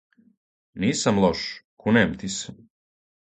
Нисам 0.79 1.15
лош, 1.23 1.39
кунем 1.81 2.11
ти 2.19 2.27
се! 2.37 2.51